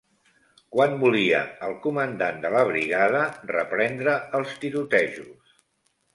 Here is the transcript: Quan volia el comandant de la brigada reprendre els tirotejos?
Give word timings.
Quan 0.75 0.95
volia 1.03 1.41
el 1.67 1.75
comandant 1.83 2.39
de 2.47 2.51
la 2.57 2.65
brigada 2.71 3.21
reprendre 3.53 4.19
els 4.41 4.59
tirotejos? 4.65 5.55